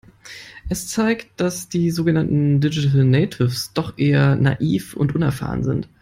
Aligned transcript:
Es 0.67 0.87
zeigt, 0.87 1.39
dass 1.39 1.69
die 1.69 1.91
sogenannten 1.91 2.59
Digital 2.59 3.03
Natives 3.05 3.71
doch 3.75 3.99
eher 3.99 4.35
naiv 4.35 4.95
und 4.95 5.13
unerfahren 5.13 5.63
sind. 5.63 5.87